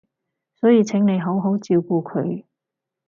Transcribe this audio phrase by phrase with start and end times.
[0.55, 2.45] 所以請你好好照顧佢